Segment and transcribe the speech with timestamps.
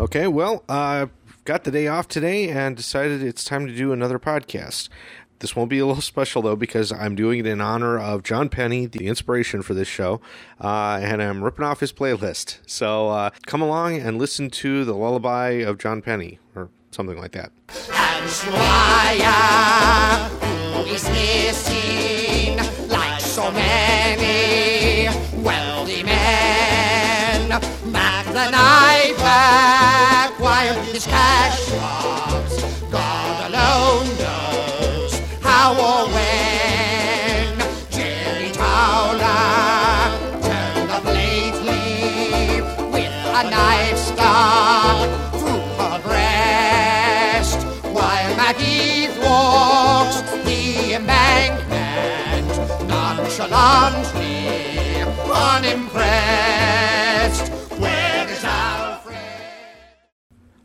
[0.00, 1.06] Okay, well, I uh,
[1.44, 4.88] got the day off today and decided it's time to do another podcast.
[5.40, 8.48] This won't be a little special though because I'm doing it in honor of John
[8.48, 10.20] Penney, the inspiration for this show,
[10.60, 12.58] uh, and I'm ripping off his playlist.
[12.64, 17.32] So uh, come along and listen to the lullaby of John Penney or something like
[17.32, 17.50] that.
[21.12, 22.56] Missing,
[22.88, 25.08] like so many
[25.42, 27.48] wealthy men.
[27.50, 28.50] The
[29.48, 32.54] back, while his cash drops,
[32.96, 35.12] God alone knows
[35.48, 35.66] how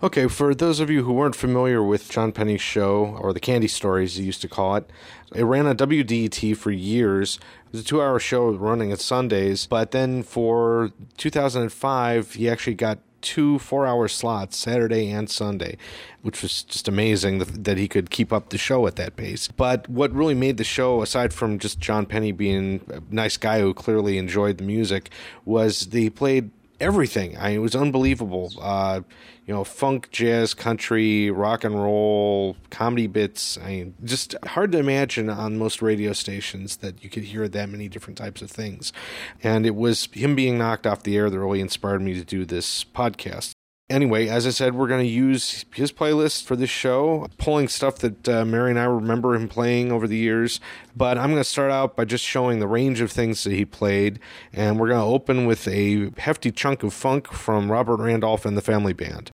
[0.03, 3.69] Okay, for those of you who weren't familiar with John Penney's show, or the Candy
[3.69, 4.89] Stories he used to call it,
[5.33, 7.39] it ran on WDET for years.
[7.67, 12.73] It was a two hour show running at Sundays, but then for 2005, he actually
[12.73, 15.77] got two four hour slots, Saturday and Sunday,
[16.21, 19.47] which was just amazing that, that he could keep up the show at that pace.
[19.47, 23.61] But what really made the show, aside from just John Penney being a nice guy
[23.61, 25.11] who clearly enjoyed the music,
[25.45, 26.51] was they played
[26.83, 27.37] everything.
[27.37, 28.51] I mean, it was unbelievable.
[28.59, 29.01] Uh,
[29.45, 33.57] you know, funk, jazz, country, rock and roll, comedy bits.
[33.57, 37.69] I mean, just hard to imagine on most radio stations that you could hear that
[37.69, 38.93] many different types of things.
[39.41, 42.45] And it was him being knocked off the air that really inspired me to do
[42.45, 43.51] this podcast.
[43.89, 47.97] Anyway, as I said, we're going to use his playlist for this show, pulling stuff
[47.97, 50.59] that uh, Mary and I remember him playing over the years.
[50.95, 53.65] But I'm going to start out by just showing the range of things that he
[53.65, 54.19] played.
[54.53, 58.57] And we're going to open with a hefty chunk of funk from Robert Randolph and
[58.57, 59.31] the Family Band.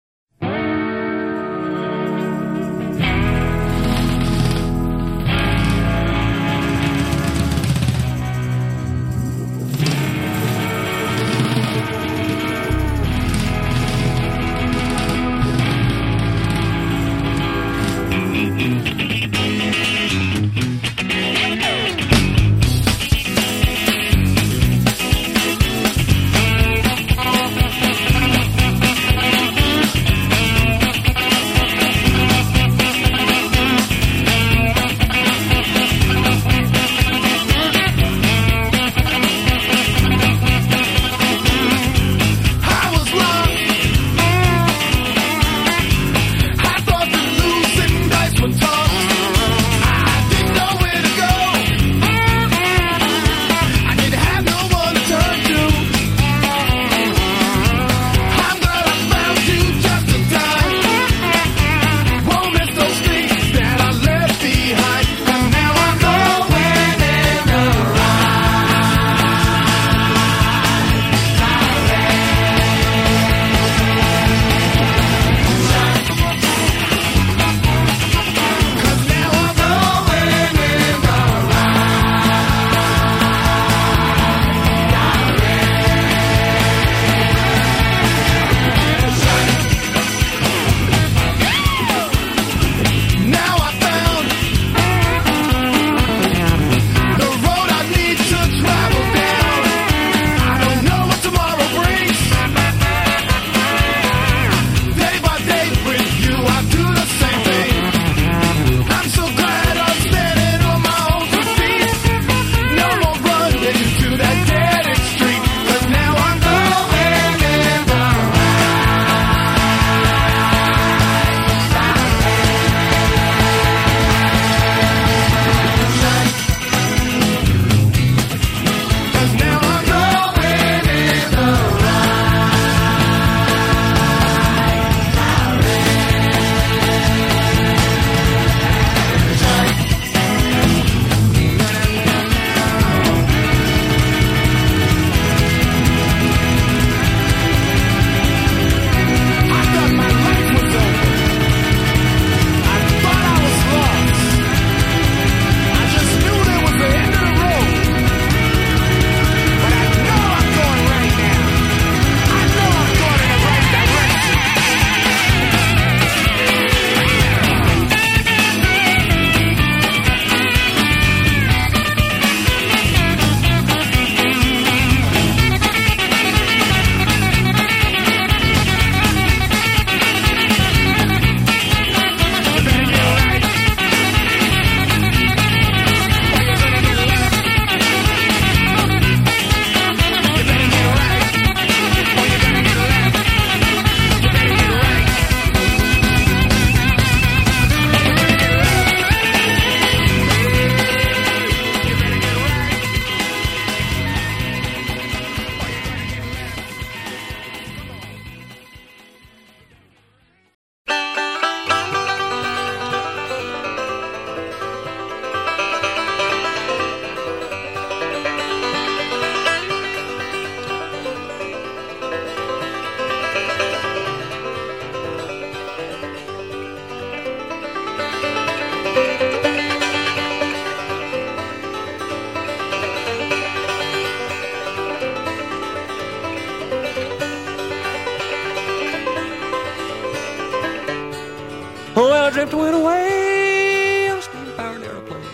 [241.97, 245.25] Well, I drift went away on a steam powered aeroplane.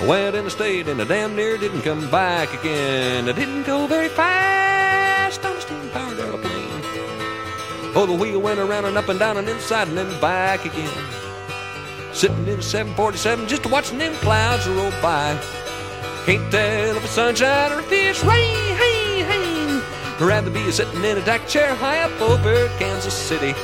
[0.00, 3.28] I went in the state and I damn near didn't come back again.
[3.28, 6.82] I didn't go very fast on a steam powered aeroplane.
[7.94, 10.90] Oh, the wheel went around and up and down and inside and then back again.
[12.12, 15.40] Sitting in a 747 just watching them clouds roll by.
[16.26, 18.74] Can't tell if it's sunshine or if it's rain.
[18.74, 19.82] Hey, hey.
[20.16, 23.54] I'd rather be sitting in a deck chair high up over Kansas City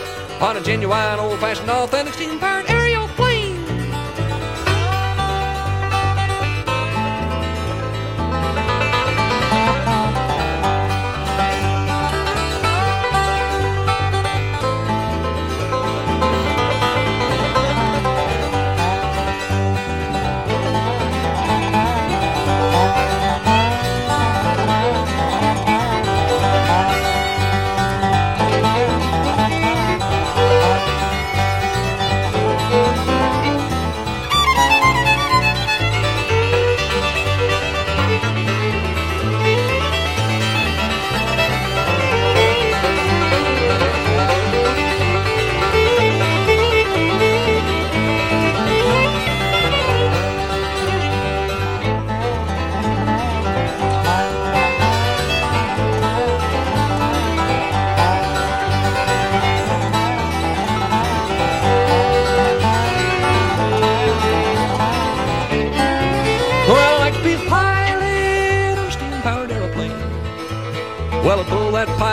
[0.41, 2.98] on a genuine old fashioned authentic steam powered aerial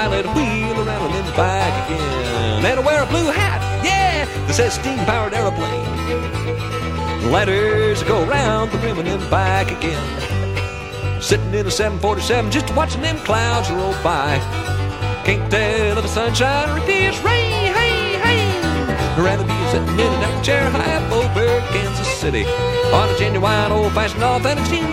[0.06, 2.64] pilot wheel around and then back again.
[2.64, 5.84] And wear a blue hat, yeah, that says steam powered aeroplane.
[7.32, 10.06] Ladders go around the rim and then back again.
[11.22, 14.38] Sitting in a 747, just watching them clouds roll by.
[15.26, 17.74] Can't tell if it's sunshine or if it's rain.
[17.74, 19.22] Hey, hey.
[19.24, 22.46] Rather be sitting in a deck chair high up over Kansas City
[22.94, 24.92] on a genuine old-fashioned authentic steam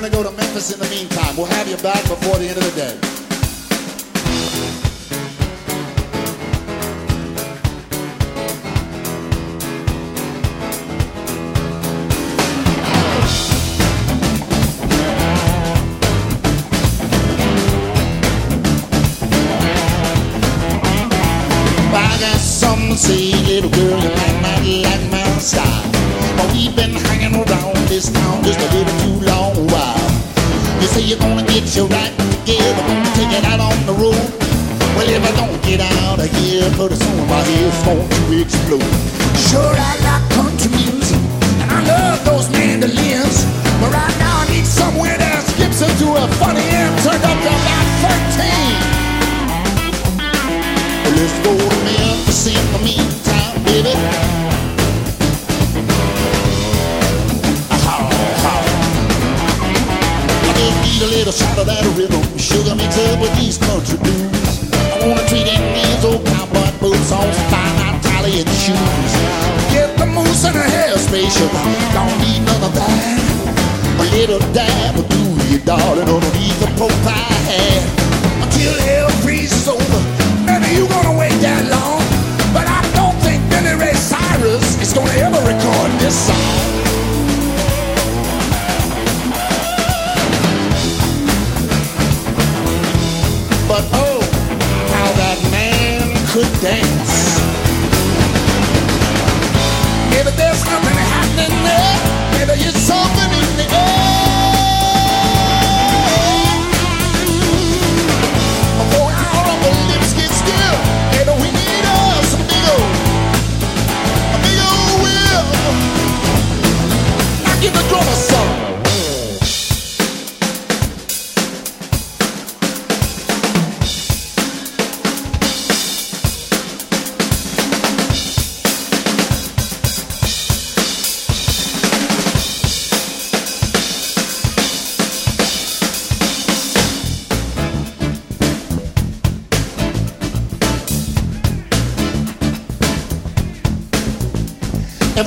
[0.00, 1.36] going to go to Memphis in the meantime.
[1.36, 3.07] We'll have you back before the end of the day.
[38.40, 39.07] Explode.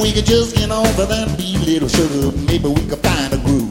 [0.01, 3.69] We could just get over that beat, little sugar, maybe we could find a groove.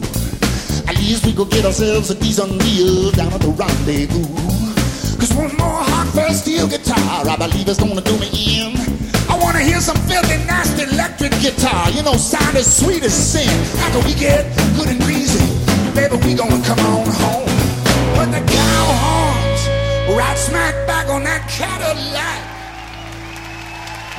[0.87, 4.31] At least we could get ourselves a decent deal down at the rendezvous.
[5.19, 8.31] Cause one more hot fast steel guitar, I believe it's gonna do me
[8.63, 8.79] in.
[9.27, 13.51] I wanna hear some filthy, nasty electric guitar, you know, sound as sweet as sin.
[13.83, 14.47] After we get
[14.79, 15.43] good and greasy,
[15.99, 17.51] baby, we gonna come on home.
[18.15, 19.63] Put the cow horns
[20.15, 22.40] right smack back on that Cadillac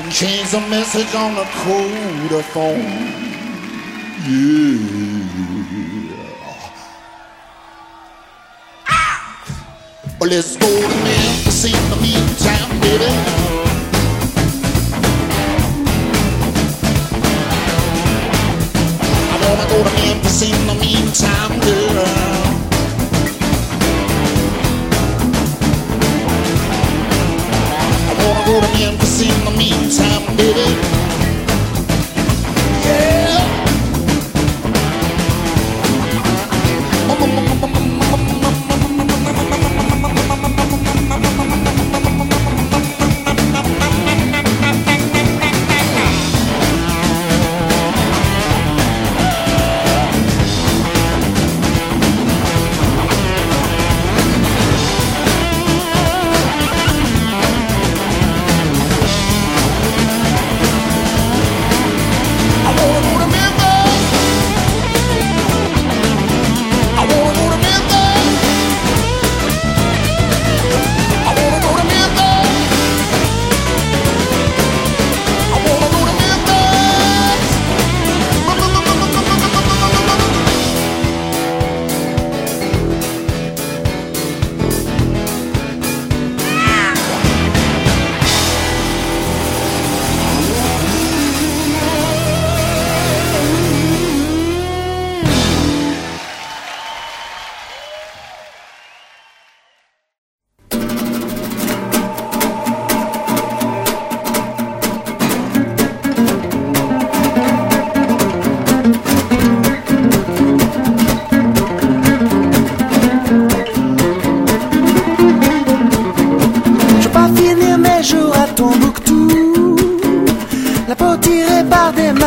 [0.04, 2.80] and change the message on the code phone.
[4.26, 4.78] Yeah.
[8.88, 9.20] Ah!
[10.20, 13.61] Well, let's go to Memphis in the meantime, baby.
[28.52, 31.01] Wanna go to Memphis in the meantime, baby.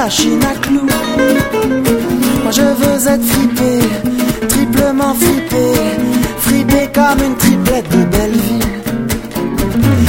[0.04, 0.90] Machines à clous.
[2.42, 3.72] Moi je veux être fripé,
[4.48, 5.66] triplement fripé
[6.46, 8.82] Fripé comme une triplette de Belleville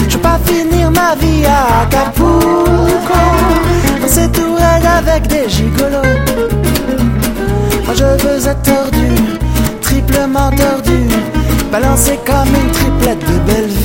[0.10, 3.21] Je veux pas finir ma vie à Acapulco
[4.01, 6.13] Dans ces tourelles avec des gigolos.
[7.86, 9.08] Moi je veux être tordu,
[9.81, 10.99] triplement tordu
[11.71, 13.85] Balancé comme une triplette de Belleville Allez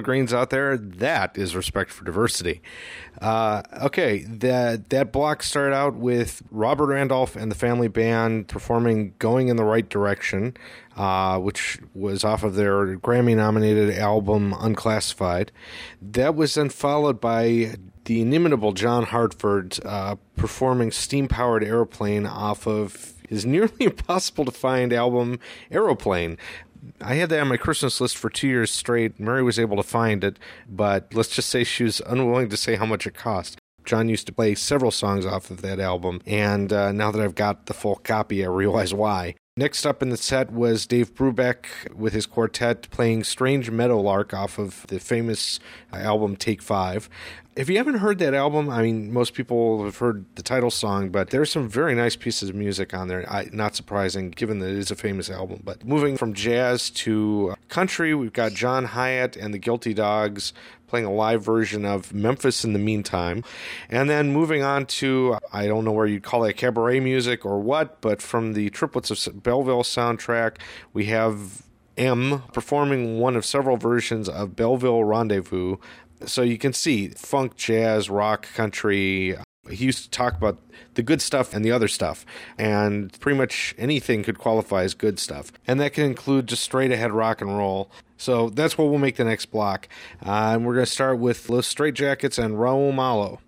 [0.00, 2.60] fellow greens out there, that is respect for diversity.
[3.20, 9.14] Uh, okay, that that block started out with Robert Randolph and the Family Band performing
[9.18, 10.56] "Going in the Right Direction,"
[10.96, 15.52] uh, which was off of their Grammy-nominated album "Unclassified."
[16.00, 17.74] That was then followed by
[18.06, 24.92] the inimitable John Hartford uh, performing "Steam-Powered Aeroplane" off of his nearly impossible to find
[24.92, 25.38] album
[25.70, 26.38] "Aeroplane."
[27.00, 29.18] I had that on my Christmas list for two years straight.
[29.18, 30.38] Mary was able to find it,
[30.68, 33.58] but let's just say she was unwilling to say how much it cost.
[33.84, 37.34] John used to play several songs off of that album, and uh, now that I've
[37.34, 39.34] got the full copy, I realize why.
[39.56, 44.58] Next up in the set was Dave Brubeck with his quartet playing Strange Meadowlark off
[44.58, 45.60] of the famous
[45.92, 47.10] uh, album Take Five.
[47.56, 51.08] If you haven't heard that album, I mean, most people have heard the title song,
[51.10, 53.28] but there's some very nice pieces of music on there.
[53.30, 55.60] I, not surprising, given that it is a famous album.
[55.64, 60.52] But moving from jazz to country, we've got John Hiatt and the Guilty Dogs
[60.86, 63.42] playing a live version of Memphis in the meantime.
[63.88, 67.60] And then moving on to, I don't know where you'd call it cabaret music or
[67.60, 70.58] what, but from the Triplets of Belleville soundtrack,
[70.92, 71.62] we have
[71.96, 75.76] M performing one of several versions of Belleville Rendezvous.
[76.26, 79.36] So you can see funk, jazz, rock, country.
[79.68, 80.58] He used to talk about
[80.94, 82.26] the good stuff and the other stuff,
[82.58, 85.52] and pretty much anything could qualify as good stuff.
[85.66, 87.90] And that can include just straight ahead rock and roll.
[88.16, 89.88] So that's what we'll make the next block.
[90.24, 93.40] Uh, and we're going to start with Los Straitjackets and Raul Malo.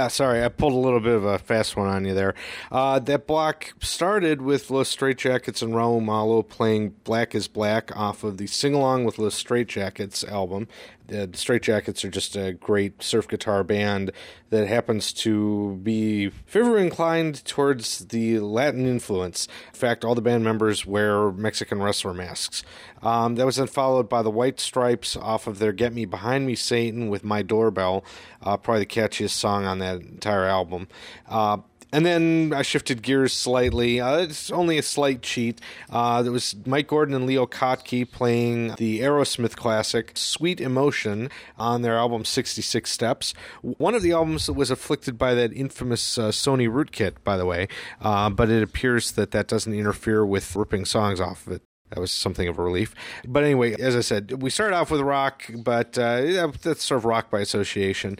[0.00, 2.34] Yeah, sorry, I pulled a little bit of a fast one on you there.
[2.72, 8.24] Uh, that block started with Los Straitjackets and Raul Malo playing Black is Black off
[8.24, 10.68] of the Sing Along with Los Straitjackets album.
[11.10, 14.12] The Straitjackets are just a great surf guitar band
[14.50, 19.48] that happens to be favor inclined towards the Latin influence.
[19.74, 22.62] In fact, all the band members wear Mexican wrestler masks.
[23.02, 26.46] Um, that was then followed by the White Stripes off of their Get Me Behind
[26.46, 28.04] Me Satan with My Doorbell,
[28.42, 30.86] uh, probably the catchiest song on that entire album.
[31.28, 31.58] Uh,
[31.92, 34.00] and then I shifted gears slightly.
[34.00, 35.60] Uh, it's only a slight cheat.
[35.88, 41.82] Uh, there was Mike Gordon and Leo Kottke playing the Aerosmith classic Sweet Emotion on
[41.82, 43.34] their album 66 Steps.
[43.62, 47.46] One of the albums that was afflicted by that infamous uh, Sony rootkit, by the
[47.46, 47.68] way,
[48.00, 51.62] uh, but it appears that that doesn't interfere with ripping songs off of it.
[51.90, 52.94] That was something of a relief.
[53.26, 57.04] But anyway, as I said, we started off with rock, but uh, that's sort of
[57.04, 58.18] rock by association.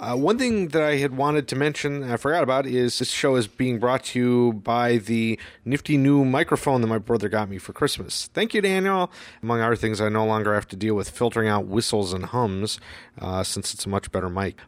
[0.00, 3.36] Uh, one thing that I had wanted to mention, I forgot about, is this show
[3.36, 7.58] is being brought to you by the nifty new microphone that my brother got me
[7.58, 8.28] for Christmas.
[8.34, 9.12] Thank you, Daniel.
[9.42, 12.80] Among other things, I no longer have to deal with filtering out whistles and hums
[13.20, 14.58] uh, since it's a much better mic.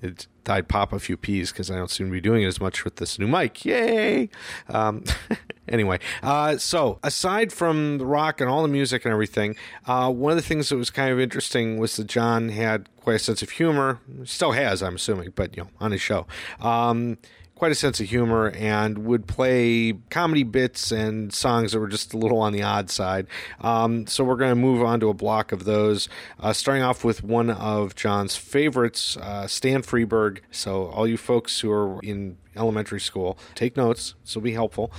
[0.00, 2.60] It, I'd pop a few P's because I don't seem to be doing it as
[2.60, 3.64] much with this new mic.
[3.64, 4.30] Yay!
[4.68, 5.04] Um,
[5.72, 9.56] anyway, uh, so aside from the rock and all the music and everything,
[9.86, 13.16] uh, one of the things that was kind of interesting was that John had quite
[13.16, 13.98] a sense of humor.
[14.24, 16.26] Still has, I'm assuming, but you know, on his show.
[16.60, 17.18] Um,
[17.62, 22.12] quite a sense of humor and would play comedy bits and songs that were just
[22.12, 23.24] a little on the odd side.
[23.60, 26.08] Um, so we're going to move on to a block of those,
[26.40, 30.40] uh, starting off with one of John's favorites, uh, Stan Freberg.
[30.50, 34.14] So all you folks who are in elementary school, take notes.
[34.22, 34.92] This will be helpful.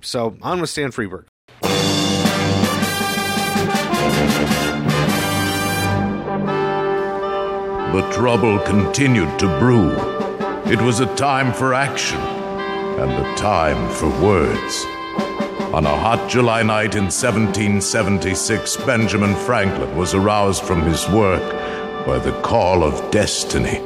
[0.00, 1.26] So on with Stan Freberg.
[7.92, 9.90] The trouble continued to brew.
[10.70, 14.84] It was a time for action and a time for words.
[15.74, 21.42] On a hot July night in 1776, Benjamin Franklin was aroused from his work
[22.06, 23.80] by the call of destiny.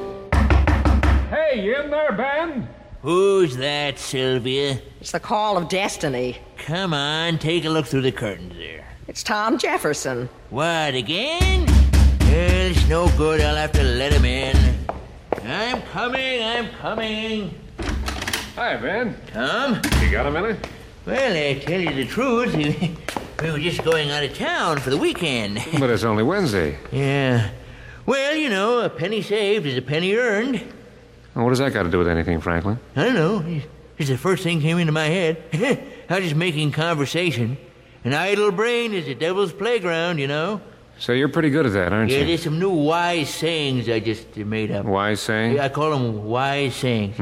[1.31, 2.69] Hey, you in there, Ben?
[3.05, 4.81] Who's that, Sylvia?
[4.99, 6.39] It's the call of destiny.
[6.57, 8.87] Come on, take a look through the curtains there.
[9.07, 10.31] It's Tom Jefferson.
[10.49, 11.67] What, again?
[11.67, 13.43] Well, it's no good.
[13.43, 14.57] I'll have to let him in.
[15.45, 17.55] I'm coming, I'm coming.
[18.57, 19.15] Hi, Ben.
[19.35, 19.83] Tom?
[20.01, 20.67] You got a minute?
[21.05, 22.55] Well, I tell you the truth,
[23.43, 25.63] we were just going out of town for the weekend.
[25.79, 26.79] But it's only Wednesday.
[26.91, 27.51] yeah.
[28.07, 30.63] Well, you know, a penny saved is a penny earned.
[31.35, 32.79] What does that got to do with anything, Franklin?
[32.97, 33.61] I don't know.
[33.99, 35.43] It's the first thing came into my head.
[36.09, 37.57] I was just making conversation.
[38.05, 40.61] An idle brain is the devil's playground, you know.
[40.99, 42.23] So you're pretty good at that, aren't Yeah, you?
[42.23, 44.85] Yeah, there's some new wise sayings I just made up.
[44.87, 45.57] Wise sayings?
[45.57, 47.17] Yeah, I call them wise sayings.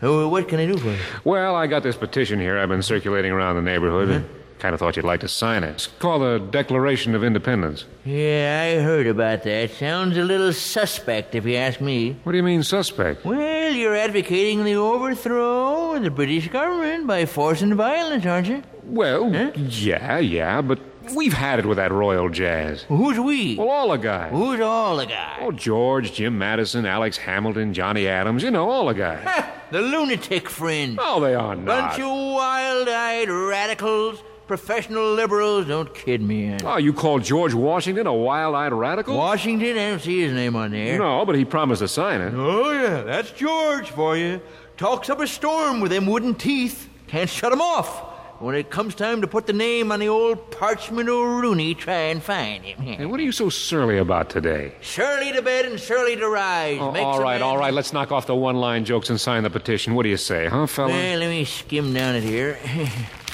[0.00, 0.98] Oh, what can I do for you?
[1.24, 4.08] Well, I got this petition here I've been circulating around the neighborhood.
[4.22, 4.32] Mm-hmm.
[4.58, 5.70] Kind of thought you'd like to sign it.
[5.70, 7.84] It's called the Declaration of Independence.
[8.06, 9.70] Yeah, I heard about that.
[9.72, 12.16] Sounds a little suspect, if you ask me.
[12.22, 13.24] What do you mean, suspect?
[13.24, 18.62] Well, you're advocating the overthrow of the British government by force and violence, aren't you?
[18.84, 20.78] Well, yeah, yeah, but
[21.14, 22.84] we've had it with that royal jazz.
[22.84, 23.56] Who's we?
[23.56, 24.32] Well, all the guys.
[24.32, 25.38] Who's all the guys?
[25.42, 29.26] Oh, George, Jim Madison, Alex Hamilton, Johnny Adams, you know, all the guys.
[29.70, 30.96] The lunatic fringe.
[31.00, 31.96] Oh, they are not.
[31.96, 35.66] Bunch of wild-eyed radicals, professional liberals.
[35.66, 36.46] Don't kid me.
[36.46, 36.60] Ann.
[36.64, 39.16] Oh, you call George Washington a wild-eyed radical?
[39.16, 40.98] Washington, I don't see his name on there.
[40.98, 42.32] No, but he promised to sign it.
[42.34, 44.40] Oh, yeah, that's George for you.
[44.76, 46.88] Talks up a storm with them wooden teeth.
[47.06, 48.12] Can't shut him off.
[48.38, 52.22] When it comes time to put the name on the old parchment Rooney, try and
[52.22, 52.78] find him.
[52.78, 54.74] Hey, what are you so surly about today?
[54.82, 56.76] Surely to bed and surely to rise.
[56.78, 57.72] Oh, all right, all right.
[57.72, 59.94] Let's knock off the one-line jokes and sign the petition.
[59.94, 60.90] What do you say, huh, fella?
[60.90, 62.58] Well, let me skim down it here.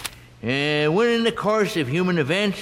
[0.42, 2.58] uh, when in the course of human events,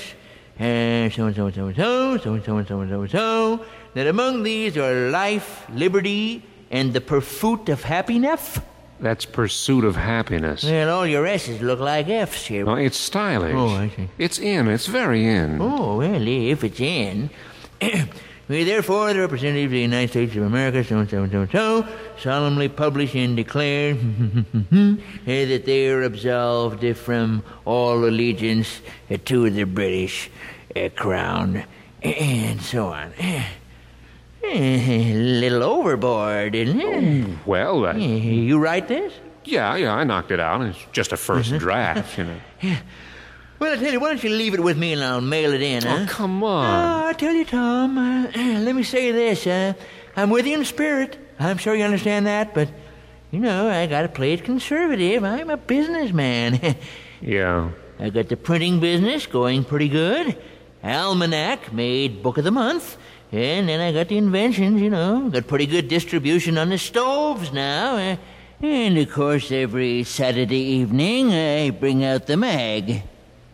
[0.58, 3.00] uh, so and so and so and so, so and so and so and so
[3.00, 3.64] and so,
[3.94, 8.60] that among these are life, liberty, and the pursuit of happiness.
[9.00, 10.62] That's pursuit of happiness.
[10.62, 12.66] Well, all your S's look like F's here.
[12.66, 13.54] No, it's stylish.
[13.54, 14.10] Oh, I see.
[14.18, 14.68] It's in.
[14.68, 15.60] It's very in.
[15.60, 17.30] Oh, well, if it's in.
[18.50, 21.40] we therefore, the representatives of the United States of America, so and so and so
[21.42, 21.86] and so,
[22.18, 23.90] solemnly publish and declare
[24.72, 30.30] eh, that they are absolved from all allegiance eh, to the British
[30.74, 31.62] eh, crown,
[32.02, 33.12] and so on.
[34.42, 37.46] A little overboard, isn't it?
[37.46, 39.12] Well, uh, You write this?
[39.44, 40.62] yeah, yeah, I knocked it out.
[40.62, 42.40] It's just a 1st draft, you know.
[43.60, 45.60] Well, I tell you, why don't you leave it with me and I'll mail it
[45.60, 45.98] in, huh?
[46.00, 46.64] Oh, come on.
[46.64, 49.46] Oh, I tell you, Tom, uh, let me say this.
[49.46, 49.74] Uh,
[50.16, 51.18] I'm with you in spirit.
[51.38, 52.70] I'm sure you understand that, but,
[53.30, 55.24] you know, I got to play it conservative.
[55.24, 56.76] I'm a businessman.
[57.22, 57.72] Yeah.
[57.98, 60.40] I got the printing business going pretty good.
[60.82, 62.96] Almanac made book of the month.
[63.30, 65.28] And then I got the inventions, you know.
[65.28, 67.96] Got pretty good distribution on the stoves now.
[67.96, 68.16] Uh,
[68.62, 73.02] and of course, every Saturday evening, I bring out the mag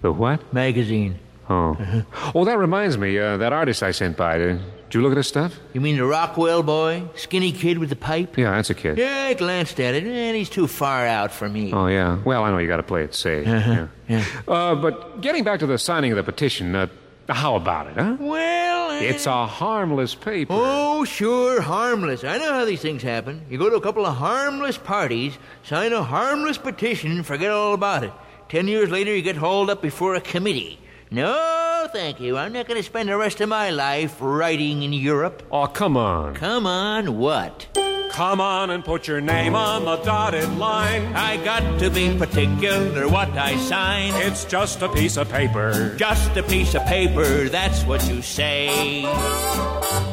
[0.02, 0.52] The what?
[0.52, 1.18] magazine.
[1.48, 1.76] Oh.
[2.34, 3.18] Oh, that reminds me.
[3.18, 4.36] Uh, that artist I sent by.
[4.38, 4.60] Did
[4.92, 5.58] you look at his stuff?
[5.72, 7.04] You mean the Rockwell boy?
[7.14, 8.36] Skinny kid with the pipe?
[8.36, 8.98] Yeah, that's a kid.
[8.98, 11.72] Yeah, I glanced at it, and he's too far out for me.
[11.72, 12.18] Oh, yeah.
[12.24, 13.46] Well, I know you got to play it safe.
[13.48, 13.86] Uh-huh.
[14.08, 14.24] Yeah.
[14.46, 16.86] Uh, but getting back to the signing of the petition, uh,
[17.28, 18.16] how about it, huh?
[18.20, 20.52] Well, I- It's a harmless paper.
[20.54, 22.22] Oh, sure, harmless.
[22.24, 23.42] I know how these things happen.
[23.50, 27.72] You go to a couple of harmless parties, sign a harmless petition, and forget all
[27.74, 28.12] about it.
[28.48, 30.78] Ten years later, you get hauled up before a committee.
[31.10, 32.36] No, thank you.
[32.36, 35.42] I'm not going to spend the rest of my life writing in Europe.
[35.50, 36.34] Oh, come on.
[36.34, 37.66] Come on, what?
[38.10, 41.14] Come on and put your name on the dotted line.
[41.14, 44.14] I got to be particular what I sign.
[44.14, 45.94] It's just a piece of paper.
[45.96, 49.02] Just a piece of paper, that's what you say.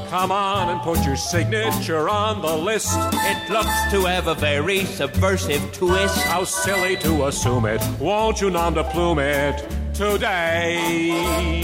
[0.09, 2.89] Come on and put your signature on the list.
[2.93, 6.17] It looks to have a very subversive twist.
[6.25, 7.81] How silly to assume it.
[7.99, 11.63] Won't you nom de plume it today?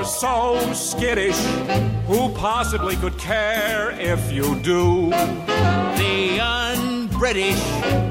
[0.00, 1.36] You're so skittish.
[2.06, 5.10] Who possibly could care if you do?
[5.10, 7.62] The Un-British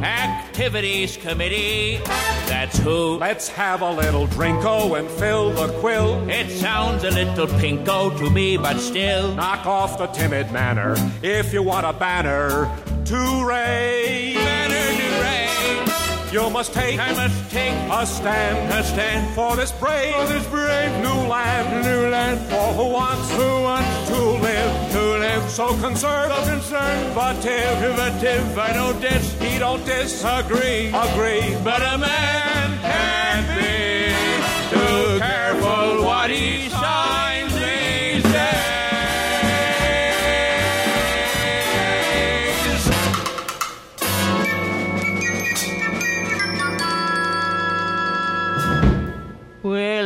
[0.03, 1.97] Activities Committee.
[2.45, 3.17] That's who.
[3.17, 6.29] Let's have a little drinko and fill the quill.
[6.29, 9.33] It sounds a little pinko to me, but still.
[9.33, 12.71] Knock off the timid manner if you want a banner
[13.05, 14.48] to raise.
[16.32, 16.45] Banner to raise.
[16.45, 20.47] You must take, I must take a stand, a stand for this brave, for this
[20.47, 22.39] brave new land, new land.
[22.49, 27.13] for who wants, Who wants to live, to live so conservative, so conservative?
[27.13, 28.57] conservative.
[28.59, 32.59] I don't dis, He don't disagree, agree, but a man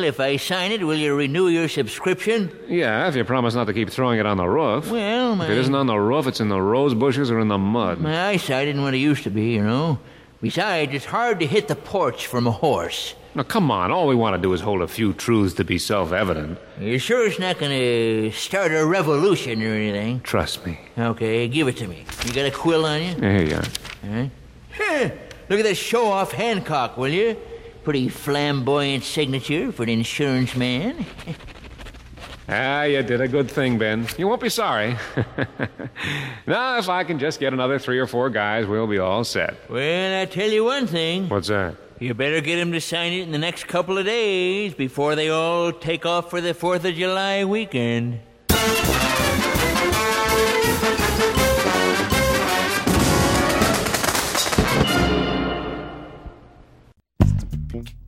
[0.04, 2.52] if I sign it, will you renew your subscription?
[2.68, 4.90] Yeah, if you promise not to keep throwing it on the roof.
[4.92, 7.48] Well, my, If it isn't on the roof, it's in the rose bushes or in
[7.48, 8.00] the mud.
[8.00, 10.00] my eyesight isn't what it used to be, you know.
[10.42, 13.16] Besides, it's hard to hit the porch from a horse.
[13.36, 13.92] Now, come on.
[13.92, 16.60] All we want to do is hold a few truths to be self evident.
[16.80, 20.20] You sure it's not going to start a revolution or anything?
[20.20, 20.78] Trust me.
[20.98, 22.06] Okay, give it to me.
[22.26, 23.16] You got a quill on you?
[23.16, 23.64] Here you are.
[24.04, 24.32] All right.
[25.50, 27.38] Look at that show off Hancock, will you?
[27.84, 31.06] Pretty flamboyant signature for an insurance man.
[32.50, 34.06] Ah, you did a good thing, Ben.
[34.18, 34.98] You won't be sorry.
[36.46, 39.70] now, if I can just get another three or four guys, we'll be all set.
[39.70, 41.30] Well, I tell you one thing.
[41.30, 41.78] What's that?
[42.00, 45.30] You better get him to sign it in the next couple of days before they
[45.30, 48.20] all take off for the 4th of July weekend.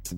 [0.06, 0.18] Come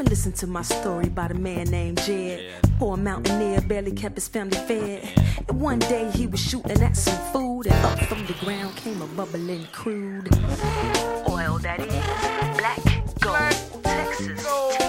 [0.00, 2.40] and listen to my story about a man named Jed.
[2.78, 5.06] Poor mountaineer barely kept his family fed.
[5.46, 9.02] And one day he was shooting at some food, and up from the ground came
[9.02, 10.34] a bubbling crude.
[11.28, 11.62] Oil is
[12.56, 12.80] black
[13.20, 14.81] gold, Texas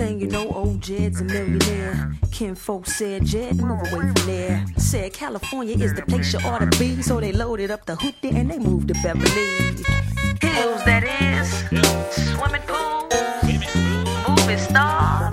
[0.00, 2.14] thing you know, old Jed's a millionaire.
[2.32, 4.64] Ken folks said, Jed, move away from there.
[4.78, 7.02] Said California is the place you ought to be.
[7.02, 9.48] So they loaded up the hoopty and they moved to Beverly
[10.40, 11.48] Hills, that is.
[12.32, 13.08] Swimming pool,
[14.28, 15.29] movie stars,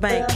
[0.00, 0.28] bank.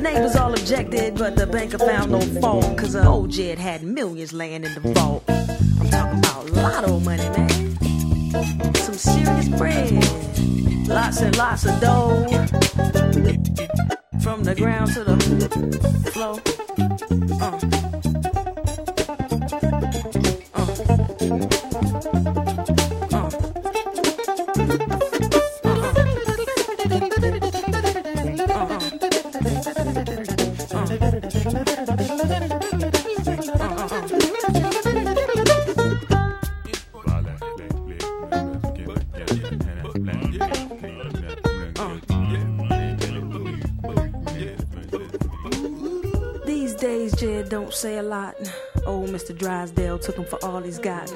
[0.00, 4.32] Neighbors all objected, but the banker found no fault, cause uh, old Jed had millions
[4.32, 5.24] laying in the vault.
[5.28, 8.74] I'm talking about lotto money, man.
[8.74, 9.92] Some serious bread.
[10.88, 12.26] Lots and lots of dough.
[14.22, 16.40] From the ground to the floor.
[17.40, 18.07] Uh.
[47.78, 48.34] Say a lot.
[48.86, 49.36] Old Mr.
[49.36, 51.12] Drysdale took him for all he's got.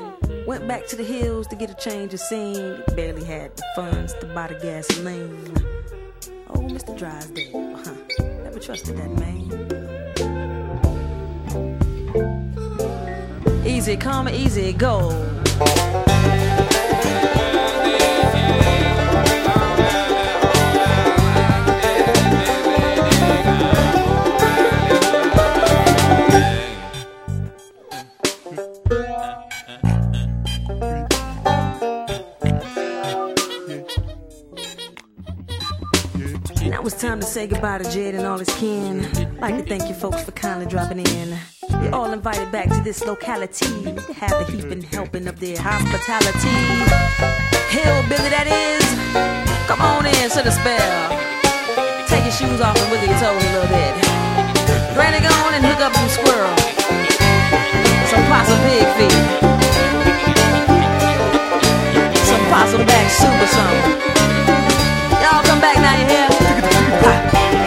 [0.46, 2.80] Went back to the hills to get a change of scene.
[2.94, 5.56] Barely had the funds to buy the gasoline.
[6.50, 6.96] Old Mr.
[6.96, 7.94] Drysdale, huh?
[8.44, 9.42] Never trusted that man.
[13.66, 15.10] Easy come, easy go.
[37.42, 39.02] Say goodbye to Jed and all his kin.
[39.40, 41.36] Like to thank you folks for kindly dropping in.
[41.82, 46.54] You're all invited back to this locality to have a and helping of their hospitality.
[47.74, 48.86] Hillbilly that is,
[49.66, 51.18] come on in, set a spell.
[52.06, 53.92] Take your shoes off and wiggle your toes a little bit.
[54.94, 56.54] Granny, go on and hook up some squirrel.
[58.06, 59.18] Some possum pig feet.
[62.22, 63.98] Some possum back soup or something.
[65.18, 66.51] Y'all come back now, you hear?
[67.00, 67.61] Come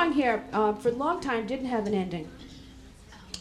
[0.00, 2.28] song here, uh, for a long time, didn't have an ending,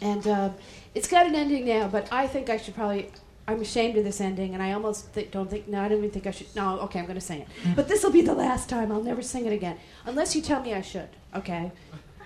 [0.01, 0.49] and uh,
[0.93, 1.87] it's got an ending now.
[1.87, 3.11] But I think I should probably.
[3.47, 5.67] I'm ashamed of this ending, and I almost th- don't think.
[5.67, 6.53] No, I don't even think I should.
[6.55, 7.47] No, okay, I'm going to sing it.
[7.75, 8.91] But this will be the last time.
[8.91, 11.09] I'll never sing it again, unless you tell me I should.
[11.35, 11.71] Okay.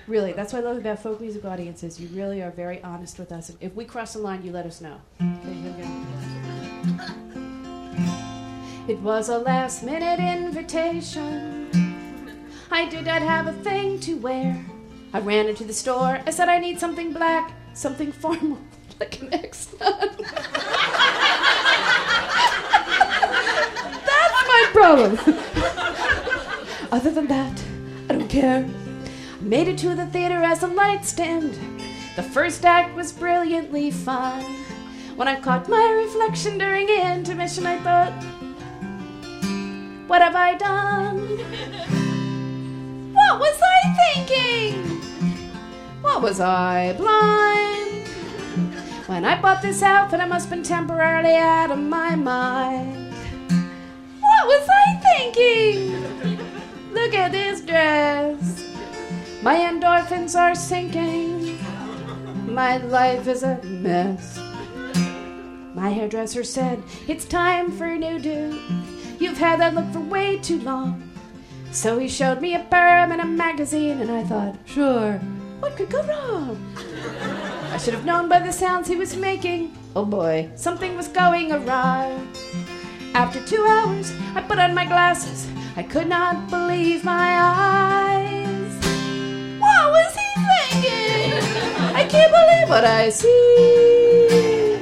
[0.05, 1.97] Really, that's what I love about folk music audiences.
[1.97, 3.53] You really are very honest with us.
[3.61, 4.99] If we cross the line, you let us know.
[5.21, 5.89] Okay, here we go.
[8.89, 11.82] It was a last minute invitation.
[12.73, 14.65] I did not have a thing to wear.
[15.13, 16.19] I ran into the store.
[16.25, 18.57] I said, I need something black, something formal,
[18.99, 20.09] like an ex nun.
[20.09, 20.39] That's
[24.47, 25.19] my problem.
[26.91, 27.63] Other than that,
[28.09, 28.67] I don't care.
[28.67, 31.53] I made it to the theater as a light stand.
[32.15, 34.41] The first act was brilliantly fun.
[35.15, 38.13] When I caught my reflection during intermission, I thought,
[40.07, 41.92] what have I done?
[43.33, 45.01] What was I thinking?
[46.03, 48.07] What was I blind?
[49.07, 53.11] When I bought this outfit, I must have been temporarily out of my mind.
[54.19, 56.37] What was I thinking?
[56.93, 58.71] Look at this dress.
[59.41, 61.57] My endorphins are sinking.
[62.45, 64.37] My life is a mess.
[65.73, 68.59] My hairdresser said, It's time for a new do.
[69.17, 71.12] You've had that look for way too long.
[71.73, 75.17] So he showed me a perm and a magazine, and I thought, sure,
[75.59, 76.73] what could go wrong?
[77.71, 79.75] I should have known by the sounds he was making.
[79.95, 82.15] Oh boy, something was going awry.
[83.15, 85.47] After two hours, I put on my glasses.
[85.75, 88.73] I could not believe my eyes.
[89.59, 91.33] What was he thinking?
[91.95, 94.77] I can't believe what I see.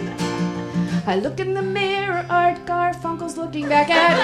[1.07, 4.17] I look in the mirror, Art Garfunkel's looking back at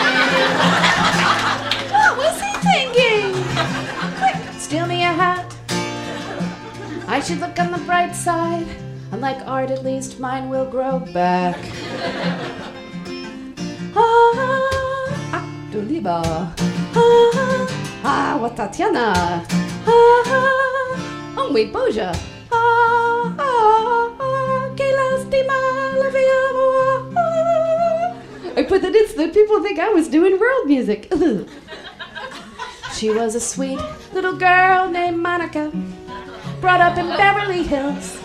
[1.81, 1.86] me.
[2.07, 3.33] What was he thinking?
[4.19, 5.53] Quick, steal me a hat.
[7.07, 8.67] I should look on the bright side.
[9.11, 11.57] Unlike art, at least mine will grow back.
[13.95, 16.21] Ah, Actoliba.
[16.95, 19.13] Ah, ah, Tatiana.
[19.85, 22.15] Ah, oh, wait, Boja.
[22.51, 25.59] Ah, ah, ah, que lastima
[25.99, 26.39] la vida.
[27.17, 28.59] Ah.
[28.59, 31.11] I put that in so that people think I was doing world music.
[32.97, 33.79] she was a sweet
[34.11, 35.71] little girl named Monica,
[36.59, 38.19] brought up in Beverly Hills.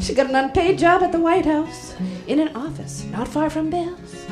[0.00, 1.96] She got an unpaid job at the White House
[2.28, 4.24] in an office not far from Bill's.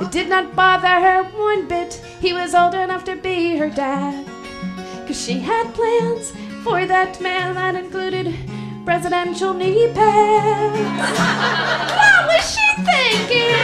[0.00, 1.94] It did not bother her one bit.
[2.20, 4.26] He was old enough to be her dad.
[5.06, 8.34] Cause she had plans for that man that included
[8.86, 10.78] presidential knee pads.
[11.92, 13.54] what was she thinking?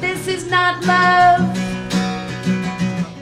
[0.00, 1.69] This is not love.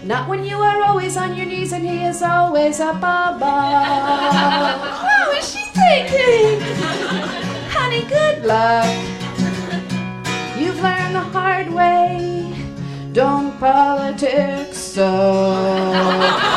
[0.09, 3.43] Not when you are always on your knees and he is always up above.
[5.05, 6.63] What was she thinking?
[7.69, 8.89] Honey, good luck.
[10.57, 12.55] You've learned the hard way.
[13.13, 15.05] Don't politics so.
[15.05, 16.49] Oh,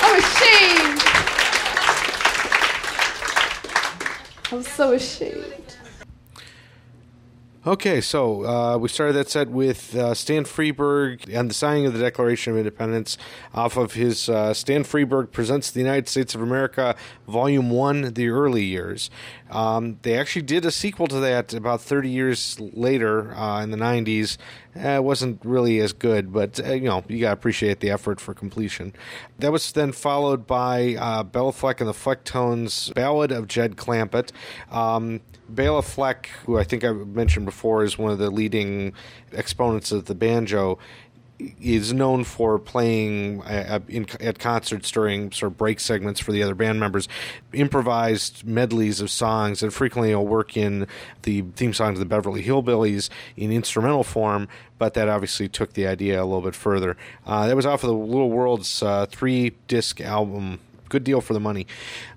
[0.00, 1.02] I'm ashamed.
[4.50, 5.66] I'm so ashamed.
[7.66, 11.94] Okay, so uh, we started that set with uh, Stan Freberg and the signing of
[11.94, 13.18] the Declaration of Independence
[13.52, 16.94] off of his uh, Stan Freberg Presents the United States of America,
[17.26, 19.10] Volume 1, The Early Years.
[19.50, 23.76] Um, they actually did a sequel to that about 30 years later uh, in the
[23.76, 24.36] 90s.
[24.76, 28.20] It wasn't really as good, but uh, you know, you got to appreciate the effort
[28.20, 28.92] for completion.
[29.38, 34.30] That was then followed by uh, Bela Fleck and the Flecktones' Ballad of Jed Clampett.
[34.70, 38.92] Um, Bela Fleck, who I think I mentioned before, is one of the leading
[39.32, 40.78] exponents of the banjo,
[41.38, 46.42] is known for playing uh, in, at concerts during sort of break segments for the
[46.42, 47.08] other band members,
[47.52, 50.86] improvised medleys of songs, and frequently will work in
[51.22, 54.48] the theme song to the Beverly Hillbillies in instrumental form.
[54.78, 56.96] But that obviously took the idea a little bit further.
[57.24, 61.32] Uh, that was off of the Little World's uh, three disc album good deal for
[61.34, 61.66] the money.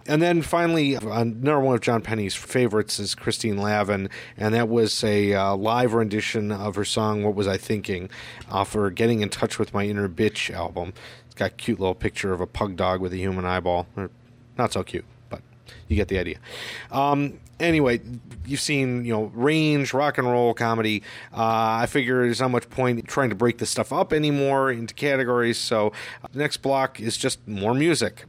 [0.09, 5.03] And then finally, another one of John Penney's favorites is Christine Lavin, and that was
[5.03, 8.09] a uh, live rendition of her song "What Was I Thinking"
[8.49, 10.93] off her "Getting in Touch with My Inner Bitch" album.
[11.27, 13.85] It's got a cute little picture of a pug dog with a human eyeball.
[14.57, 15.43] Not so cute, but
[15.87, 16.39] you get the idea.
[16.91, 18.01] Um, anyway,
[18.47, 21.03] you've seen you know range, rock and roll, comedy.
[21.31, 24.95] Uh, I figure there's not much point trying to break this stuff up anymore into
[24.95, 25.59] categories.
[25.59, 25.93] So
[26.23, 28.25] uh, the next block is just more music.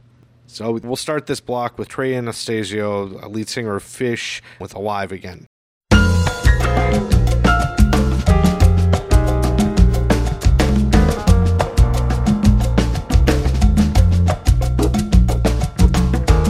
[0.51, 5.47] So we'll start this block with Trey Anastasio, lead singer of Phish, with Alive Again.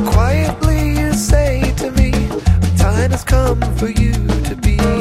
[0.08, 4.14] Quietly you say to me, the time has come for you
[4.46, 5.01] to be.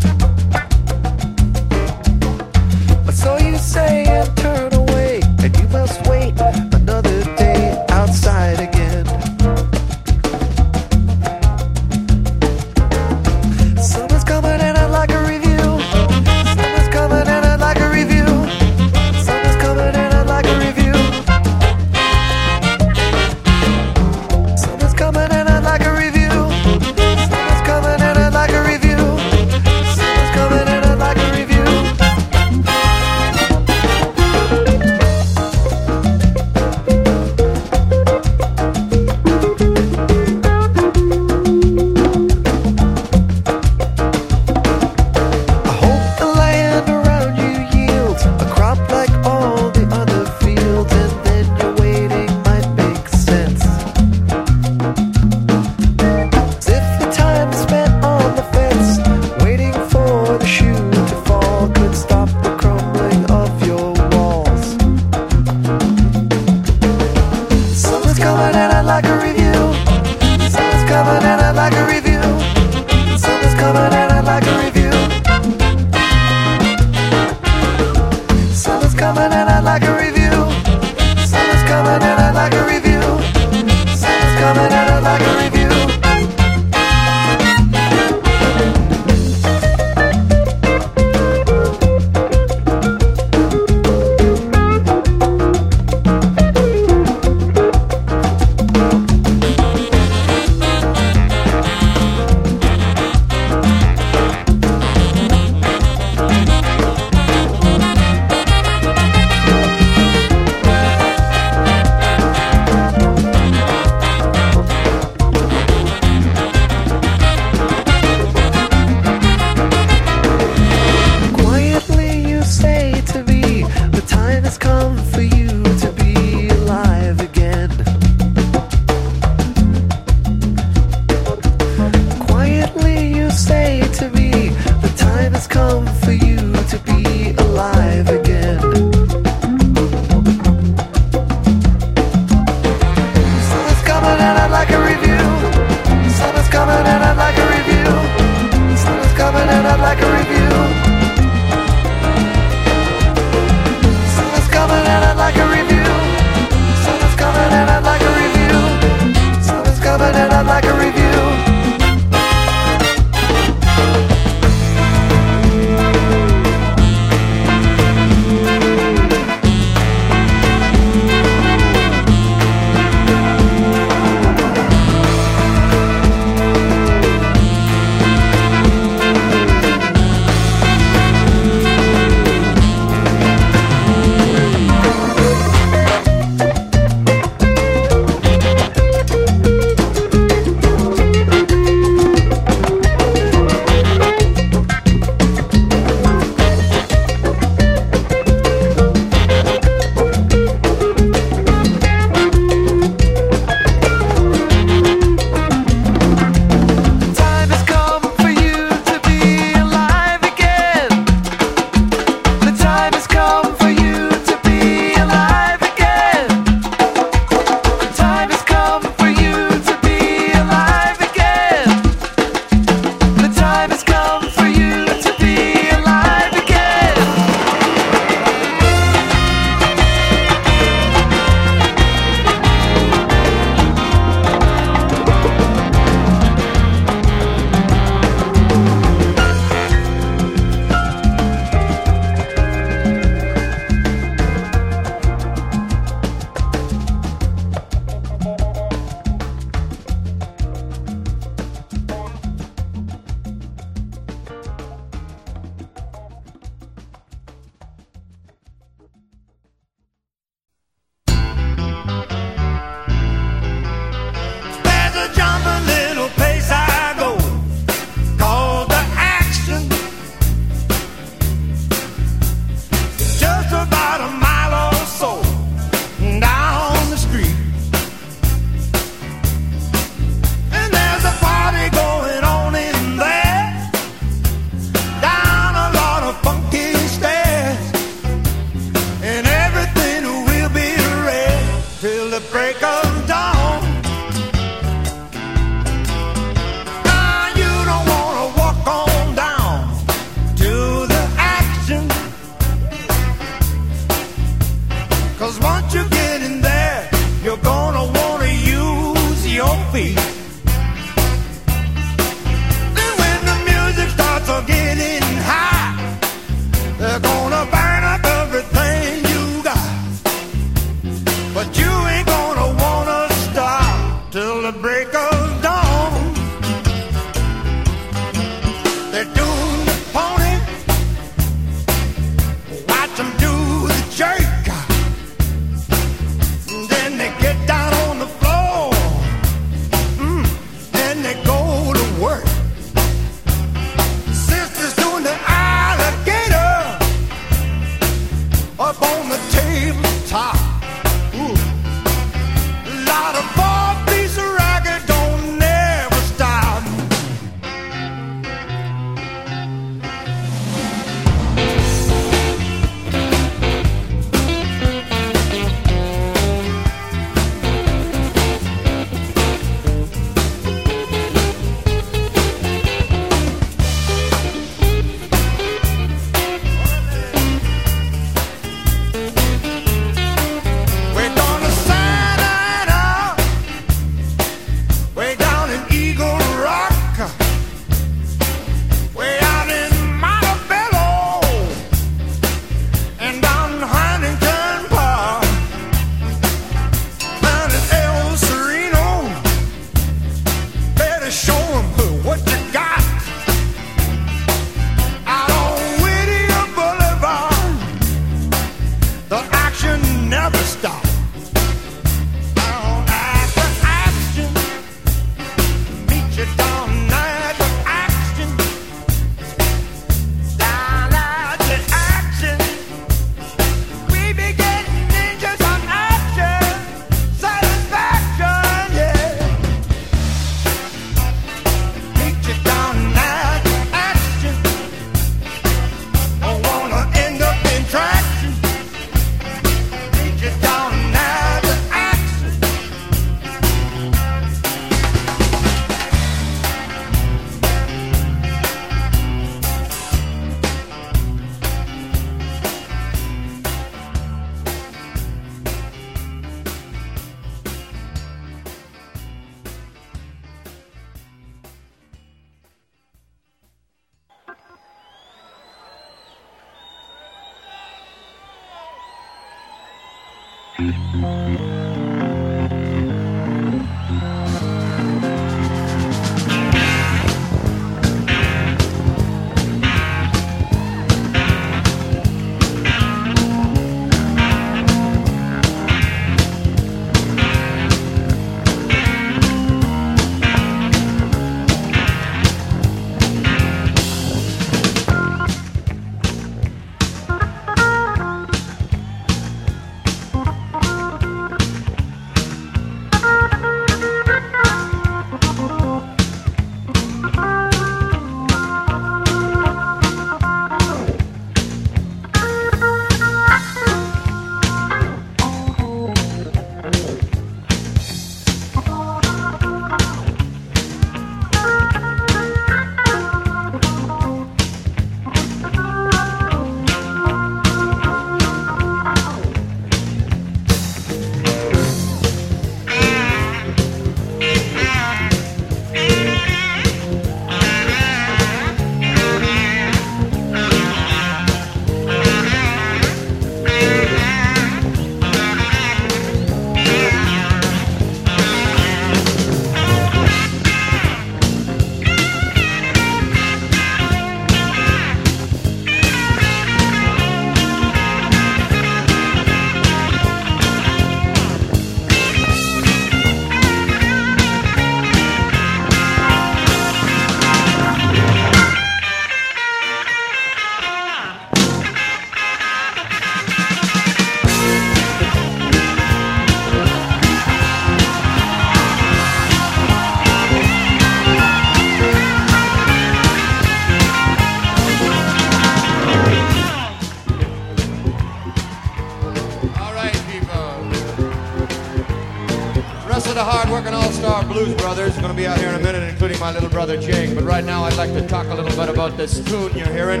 [594.44, 597.14] Blues brothers going to be out here in a minute, including my little brother Jake.
[597.14, 600.00] But right now, I'd like to talk a little bit about this tune you're hearing.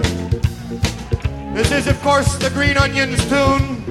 [1.52, 3.84] This is, of course, the Green Onions tune.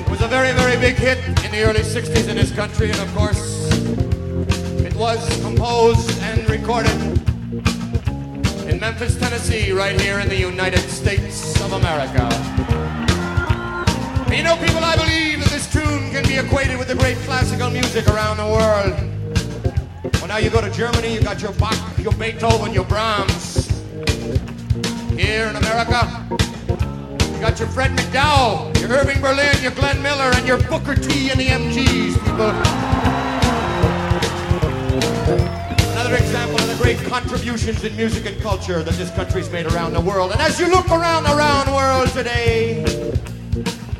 [0.00, 3.00] It was a very, very big hit in the early 60s in this country, and
[3.00, 3.70] of course,
[4.80, 6.98] it was composed and recorded
[8.66, 12.28] in Memphis, Tennessee, right here in the United States of America.
[14.28, 15.53] And you know, people, I believe
[16.24, 18.92] can be equated with the great classical music around the world.
[20.14, 23.68] Well, now you go to Germany, you got your Bach, your Beethoven, your Brahms.
[25.18, 30.46] Here in America, you got your Fred McDowell, your Irving Berlin, your Glenn Miller, and
[30.46, 32.52] your Booker T and the MGs, people.
[35.92, 39.92] Another example of the great contributions in music and culture that this country's made around
[39.92, 40.32] the world.
[40.32, 42.82] And as you look around the round world today,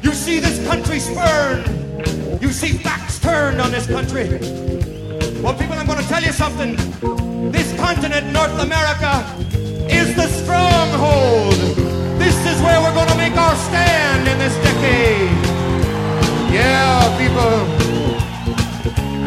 [0.03, 1.84] you see this country spurned.
[2.45, 4.29] You see backs turned on this country.
[5.41, 6.77] Well, people, I'm going to tell you something.
[7.51, 9.25] This continent, North America,
[9.89, 11.55] is the stronghold.
[12.21, 15.33] This is where we're going to make our stand in this decade.
[16.53, 17.57] Yeah, people.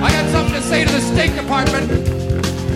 [0.06, 1.90] I got something to say to the State Department.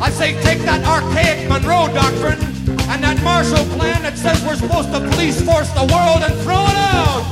[0.02, 2.42] I say take that archaic Monroe Doctrine
[2.90, 6.66] and that Marshall Plan that says we're supposed to police force the world and throw
[6.66, 7.30] it out.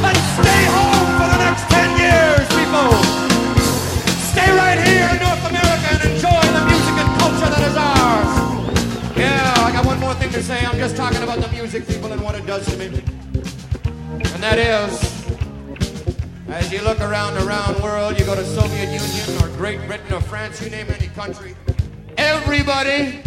[0.00, 0.91] Let's stay home
[10.72, 12.86] I'm just talking about the music, people, and what it does to me.
[12.86, 15.26] And that is,
[16.48, 20.12] as you look around the round world, you go to Soviet Union or Great Britain
[20.12, 21.54] or France, you name any country,
[22.16, 23.22] everybody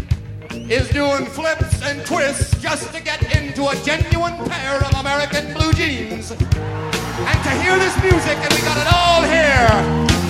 [0.70, 5.74] is doing flips and twists just to get into a genuine pair of American blue
[5.74, 6.32] jeans.
[6.32, 9.70] And to hear this music, and we got it all here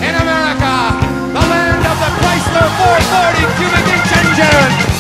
[0.01, 0.73] in America,
[1.30, 4.94] the land of the Chrysler 440 cubic inch engine.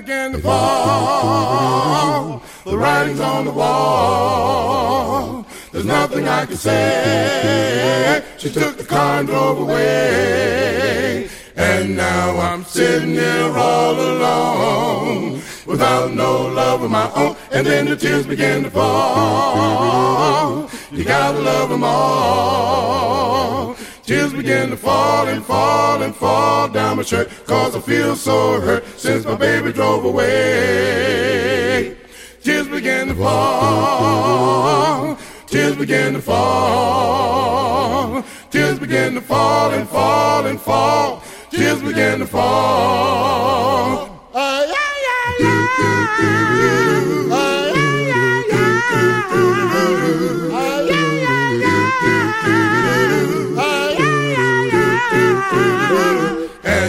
[0.00, 2.42] Began to fall.
[2.64, 5.46] The writing's on the wall.
[5.72, 8.24] There's nothing I can say.
[8.38, 11.28] She took the car and drove away.
[11.54, 15.42] And now I'm sitting here all alone.
[15.66, 17.36] Without no love of my own.
[17.52, 20.70] And then the tears began to fall.
[20.90, 23.76] You gotta love them all.
[24.10, 27.30] Tears begin to fall and fall and fall down my shirt.
[27.46, 31.96] Cause I feel so hurt since my baby drove away.
[32.42, 35.16] Tears begin to fall.
[35.46, 38.24] Tears begin to fall.
[38.50, 41.22] Tears begin to fall and fall and fall.
[41.52, 43.70] Tears begin to fall.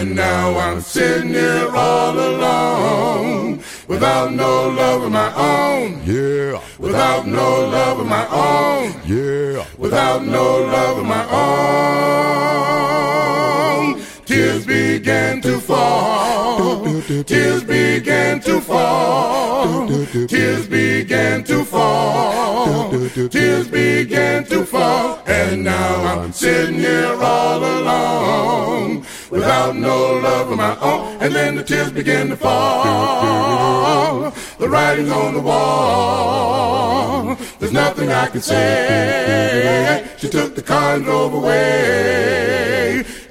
[0.02, 6.02] And now I'm sitting here all alone without no love of my own.
[6.04, 6.60] Yeah.
[6.80, 9.00] Without no love of my own.
[9.06, 9.64] Yeah.
[9.78, 11.62] Without no love of my own.
[14.32, 17.02] Tears began to fall.
[17.24, 19.86] Tears began to fall.
[20.26, 22.90] Tears began to fall.
[23.28, 25.22] Tears began to fall.
[25.26, 31.18] And now I'm sitting here all alone without no love of my own.
[31.20, 34.30] And then the tears began to fall.
[34.58, 37.36] The writing's on the wall.
[37.58, 40.10] There's nothing I can say.
[40.16, 42.71] She took the car and drove away.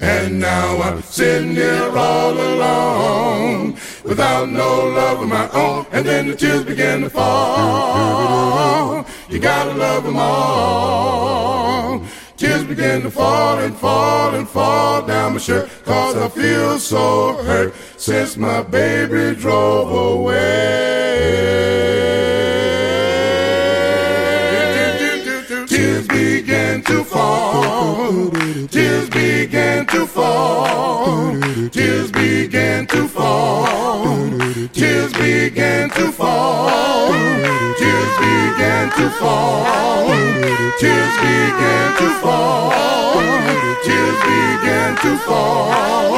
[0.02, 5.86] And now I'm sitting here all alone without no love of my own.
[5.92, 9.06] And then the tears began to fall.
[9.30, 12.02] You gotta love them all.
[12.36, 15.70] Tears began to fall and fall and fall down my shirt.
[15.84, 21.12] Cause I feel so hurt since my baby drove away.
[26.84, 28.30] To fall.
[28.68, 31.38] Tears began to fall.
[31.70, 33.66] Tears began to fall.
[34.72, 37.12] Tears began to fall.
[37.78, 40.06] Tears began to fall.
[40.78, 43.20] Tears began to fall.
[43.84, 46.16] Tears began to fall.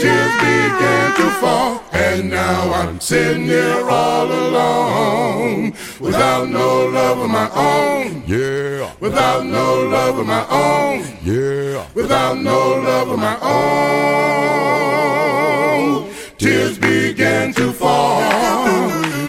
[0.00, 1.85] Tears began to fall.
[1.96, 8.22] And now I'm sitting here all alone without no love of my own.
[8.26, 8.92] Yeah.
[9.00, 11.04] Without no love of my own.
[11.22, 11.86] Yeah.
[11.94, 13.56] Without no love of my own.
[16.36, 19.25] Tears began to fall.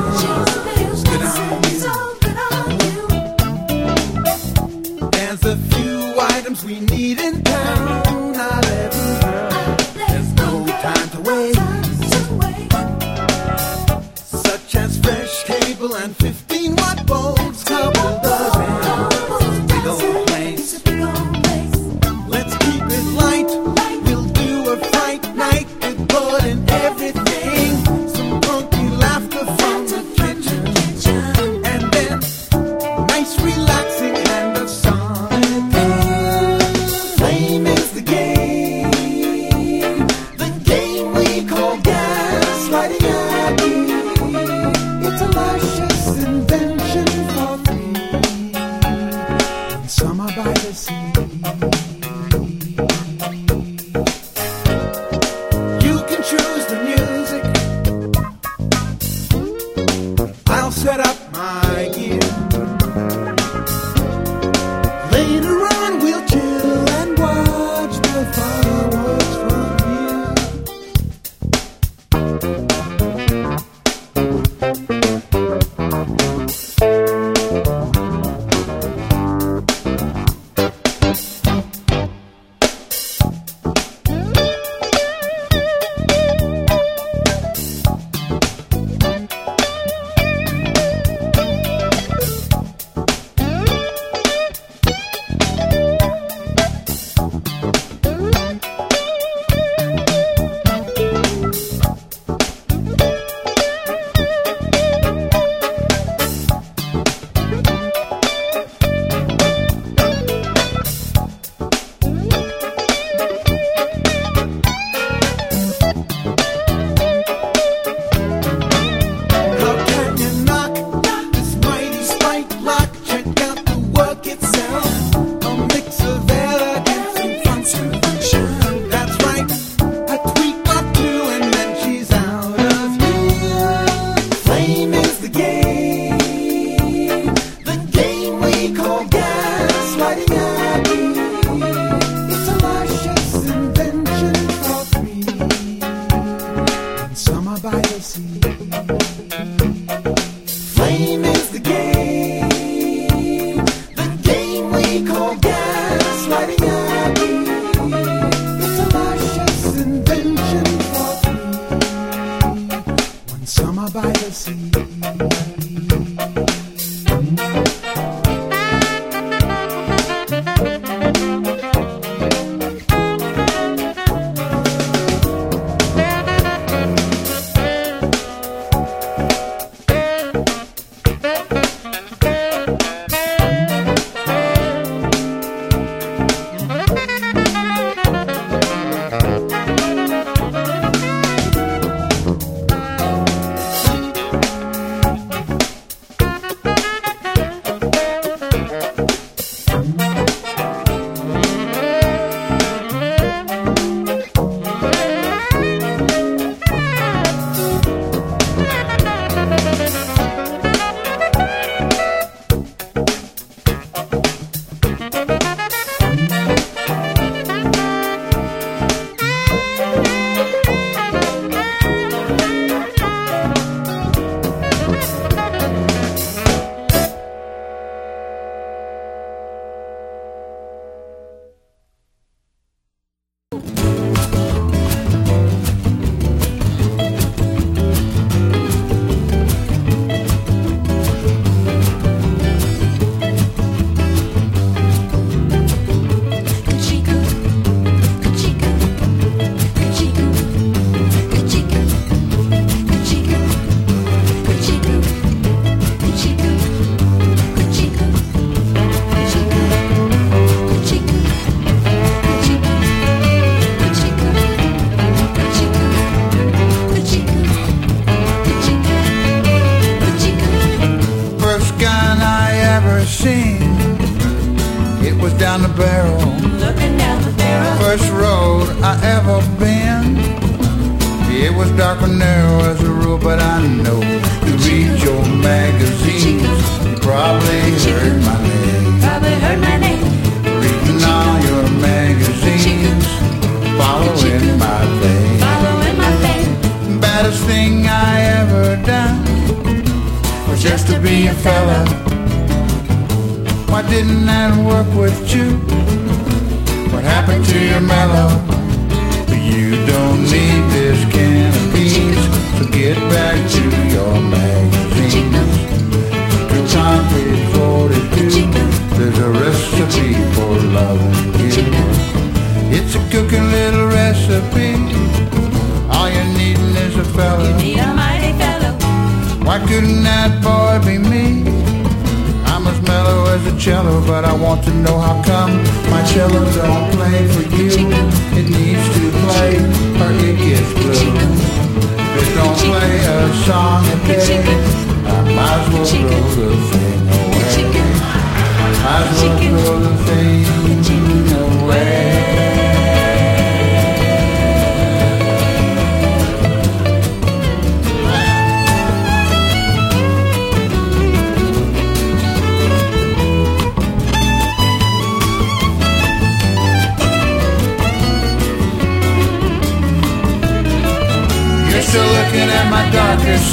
[0.00, 0.67] Missing.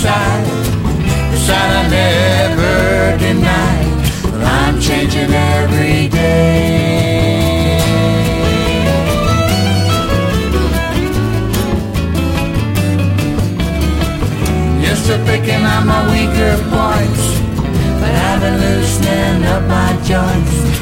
[0.06, 0.46] side,
[1.32, 3.90] the side I never denied.
[4.32, 7.80] But I'm changing every day.
[14.84, 17.26] Yes, they're picking on my weaker points,
[18.00, 20.75] but I've been loosening up my joints.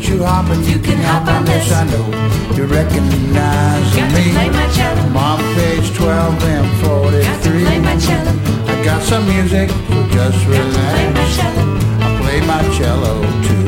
[0.00, 1.72] that you hop if you can hop on this.
[1.72, 2.06] I know
[2.56, 4.32] you recognize got me.
[4.36, 7.66] I'm on page 12 and 43.
[7.66, 11.38] I got some music, so just relax.
[11.40, 13.59] I play my cello too.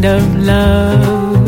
[0.00, 1.46] kind of love.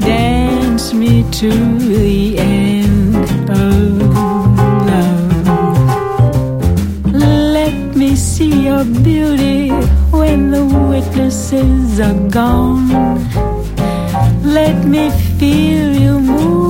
[0.00, 3.14] Dance me to the end
[3.50, 4.02] of
[4.86, 5.44] love.
[7.12, 9.70] Let me see your beauty
[10.10, 12.88] when the witnesses are gone.
[14.42, 16.67] Let me feel you move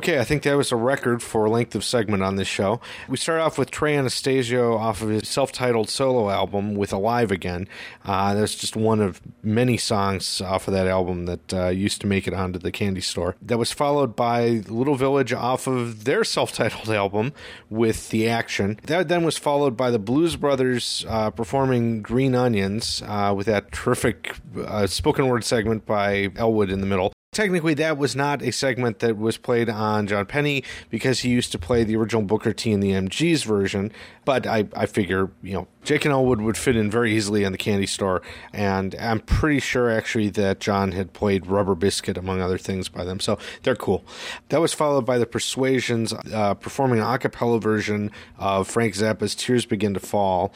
[0.00, 2.80] Okay, I think that was a record for length of segment on this show.
[3.06, 7.30] We start off with Trey Anastasio off of his self titled solo album with Alive
[7.30, 7.68] Again.
[8.02, 12.06] Uh, that's just one of many songs off of that album that uh, used to
[12.06, 13.36] make it onto the candy store.
[13.42, 17.34] That was followed by Little Village off of their self titled album
[17.68, 18.80] with The Action.
[18.84, 23.70] That then was followed by the Blues Brothers uh, performing Green Onions uh, with that
[23.70, 27.12] terrific uh, spoken word segment by Elwood in the middle.
[27.32, 31.52] Technically, that was not a segment that was played on John Penney because he used
[31.52, 33.92] to play the original Booker T and the MG's version.
[34.24, 37.52] But I, I figure, you know, Jake and Elwood would fit in very easily on
[37.52, 38.20] the candy store.
[38.52, 43.04] And I'm pretty sure actually that John had played Rubber Biscuit, among other things, by
[43.04, 43.20] them.
[43.20, 44.04] So they're cool.
[44.48, 49.36] That was followed by the Persuasions uh, performing an a cappella version of Frank Zappa's
[49.36, 50.52] Tears Begin to Fall.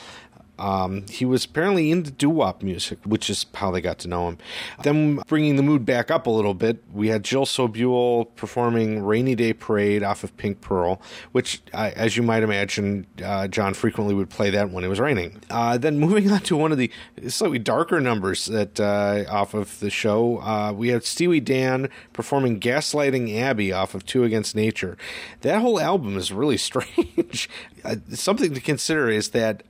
[0.58, 4.28] Um, he was apparently into doo wop music, which is how they got to know
[4.28, 4.38] him.
[4.82, 9.34] Then, bringing the mood back up a little bit, we had Jill Sobule performing Rainy
[9.34, 11.00] Day Parade off of Pink Pearl,
[11.32, 15.00] which, uh, as you might imagine, uh, John frequently would play that when it was
[15.00, 15.40] raining.
[15.50, 16.90] Uh, then, moving on to one of the
[17.28, 22.60] slightly darker numbers that uh, off of the show, uh, we had Steely Dan performing
[22.60, 24.96] Gaslighting Abbie off of Two Against Nature.
[25.40, 27.48] That whole album is really strange.
[27.84, 29.62] Uh, something to consider is that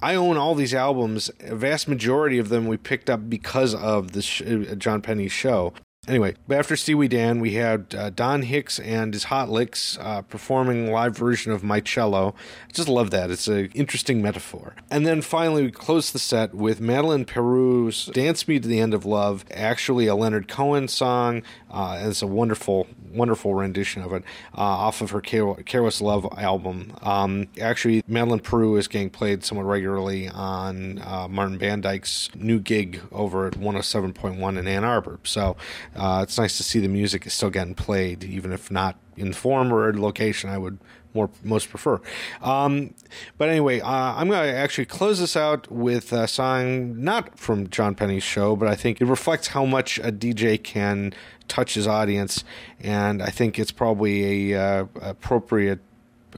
[0.00, 1.30] I own all these albums.
[1.40, 5.32] A vast majority of them we picked up because of the sh- uh, John Penney's
[5.32, 5.72] show.
[6.08, 10.92] Anyway, after Steely Dan, we had uh, Dan Hicks and his Hot Licks uh, performing
[10.92, 12.34] live version of My Cello.
[12.68, 13.30] I just love that.
[13.30, 14.76] It's an interesting metaphor.
[14.88, 18.94] And then finally, we closed the set with Madeleine Peyroux's Dance Me to the End
[18.94, 21.42] of Love, actually a Leonard Cohen song.
[21.68, 24.22] Uh, it's a wonderful, wonderful rendition of it
[24.56, 26.92] uh, off of her Care- Careless Love album.
[27.02, 33.02] Um, actually, Madeleine Peyroux is getting played somewhat regularly on uh, Martin Bandyke's new gig
[33.10, 35.18] over at 107.1 in Ann Arbor.
[35.24, 35.56] So
[35.96, 39.32] uh, it's nice to see the music is still getting played, even if not in
[39.32, 40.50] form or location.
[40.50, 40.78] I would
[41.16, 42.00] more most prefer.
[42.42, 42.94] Um,
[43.38, 47.68] but anyway, uh, I'm going to actually close this out with a song not from
[47.70, 51.12] John Penney's show, but I think it reflects how much a DJ can
[51.48, 52.44] touch his audience,
[52.80, 55.80] and I think it's probably a uh, appropriate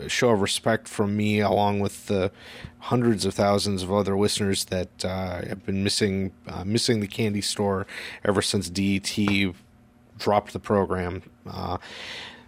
[0.07, 2.31] show of respect from me, along with the
[2.81, 7.41] hundreds of thousands of other listeners that uh, have been missing uh, missing the candy
[7.41, 7.87] store
[8.25, 9.19] ever since DET
[10.19, 11.23] dropped the program.
[11.47, 11.79] Uh,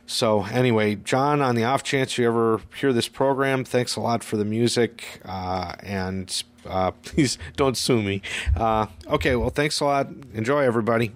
[0.06, 4.24] so anyway, John, on the off chance you ever hear this program, thanks a lot
[4.24, 8.20] for the music, uh, and uh, please don't sue me.
[8.56, 10.08] Uh, okay, well, thanks a lot.
[10.34, 11.12] Enjoy, everybody.